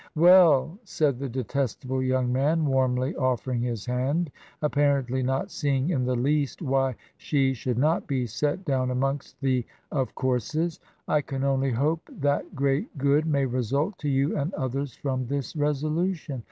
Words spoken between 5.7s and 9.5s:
in the least why she should not be set down amongst